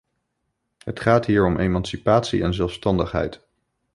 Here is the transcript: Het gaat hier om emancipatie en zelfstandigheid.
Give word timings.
Het 0.83 0.99
gaat 0.99 1.25
hier 1.25 1.45
om 1.45 1.59
emancipatie 1.59 2.43
en 2.43 2.53
zelfstandigheid. 2.53 3.45